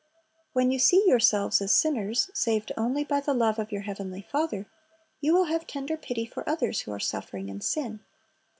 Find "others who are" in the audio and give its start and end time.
6.49-6.99